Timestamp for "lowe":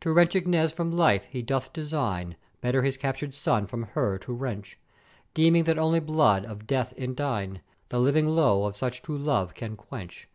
8.28-8.66